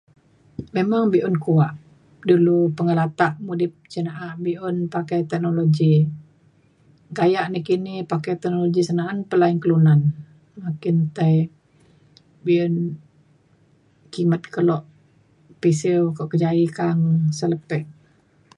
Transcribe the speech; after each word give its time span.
memang 0.75 1.03
be’un 1.13 1.37
kuak 1.45 1.73
dulu 2.29 2.57
pengelatak 2.77 3.33
mudip 3.45 3.73
cin 3.91 4.05
na’a 4.07 4.27
be’un 4.43 4.75
pakai 4.93 5.19
teknologi. 5.31 5.93
gayak 7.17 7.45
nakini 7.53 7.95
pakai 8.11 8.33
teknologi 8.41 8.81
cen 8.87 8.97
na’an 8.99 9.17
pa 9.29 9.35
lain 9.41 9.57
kelunan 9.63 9.99
makin 10.63 10.97
tai 11.17 11.33
be’un 12.45 12.73
kimet 14.13 14.43
kelo 14.53 14.77
pisiu 15.61 16.01
kok 16.17 16.29
kejaie 16.31 16.67
ka’ang 16.77 17.01
selepek 17.37 17.83